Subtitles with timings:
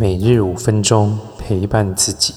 [0.00, 2.32] 每日五分钟陪伴自己。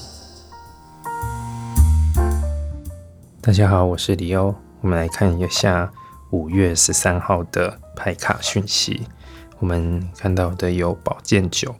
[3.40, 4.54] 大家好，我是李欧。
[4.82, 5.90] 我们来看一下
[6.28, 9.06] 五月十三号的牌卡讯息。
[9.60, 11.74] 我们看到的有宝剑九，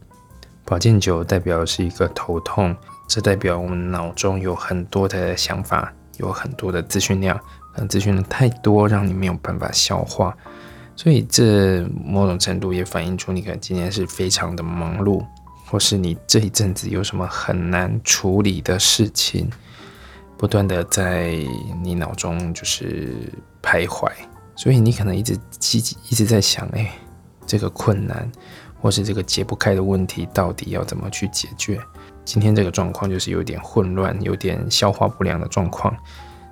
[0.65, 2.75] 宝剑九代表是一个头痛，
[3.07, 7.37] 这代表我们脑中有很多的想法，有很多的资讯量，
[7.75, 10.35] 可能资讯量太多，让你没有办法消化。
[10.97, 15.23] 所以这某种程度也反映出你可能今天是非常的忙碌。
[15.75, 19.51] 或是你这一阵子有什么很难处理的事情，
[20.39, 21.37] 不断的在
[21.83, 23.29] 你脑中就是
[23.61, 24.09] 徘徊，
[24.55, 26.97] 所以你可能一直积极一直在想，哎，
[27.45, 28.31] 这个困难
[28.81, 31.81] 或是这个解不开的问题到底要怎么去解决？
[32.25, 35.93] 今天这个状况就是有点混乱，有点消化不良的状况。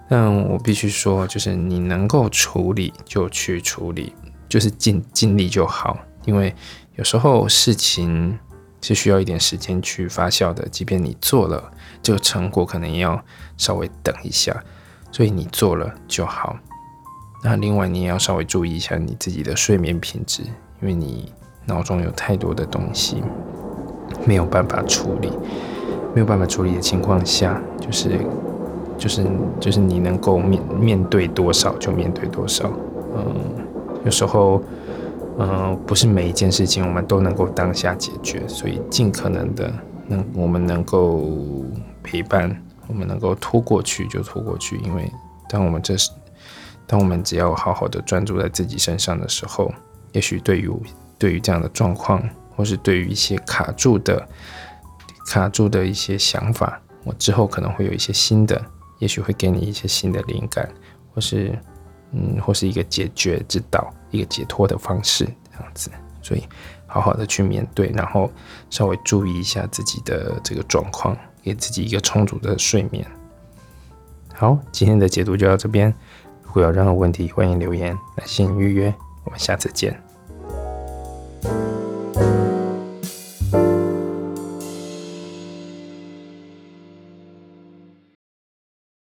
[0.09, 4.13] 但我必须说，就是你能够处理就去处理，
[4.49, 6.53] 就是尽尽力就好，因为
[6.97, 8.37] 有时候事情。
[8.83, 13.25] 是需要一点时间去发酵的，即便你做了，这个成果可能也要
[13.57, 14.63] 稍微等一下，
[15.13, 16.57] 所以你做了就好。
[17.45, 20.43] 那另外你也要稍微注意一下你自己的睡眠品质，
[20.81, 21.33] 因为你
[21.65, 23.23] 脑中有太多的东西
[24.27, 25.33] 没有办法处理，
[26.13, 28.19] 没有办法处理的情况下，就是
[28.99, 29.25] 就是
[29.61, 32.69] 就是你能够面面对多少就面对多少。
[33.15, 33.65] 嗯，
[34.05, 34.61] 有时候。
[35.45, 39.73] 嗯，不是每一件事情我们都能够当下解决，所以尽可能的
[40.07, 41.65] 能我们能够
[42.01, 44.77] 陪伴，我们能够拖过去就拖过去。
[44.85, 45.11] 因为
[45.49, 46.13] 当我们这是，
[46.87, 49.73] 当我们只要好好的专注在自己身上的时候，
[50.13, 50.71] 也许对于
[51.19, 52.23] 对于这样的状况，
[52.55, 54.25] 或是对于一些卡住的
[55.27, 58.65] 卡住的一些想法，我之后可能会有一些新的，
[59.01, 60.69] 也许会给你一些新的灵感，
[61.13, 61.59] 或是。
[62.15, 65.91] 嗯，或是一个解决之道，一个解脱的方式，这样子。
[66.23, 66.45] 所以，
[66.87, 68.31] 好好的去面对，然后
[68.71, 73.05] 稍微注意一下自己的这个状况，给自己一个充足的睡眠。
[74.33, 75.93] 好，今天的解读就到这边。
[76.45, 78.95] 如果有任何问题，欢迎留言来信预约。
[79.25, 80.12] 我们下次见。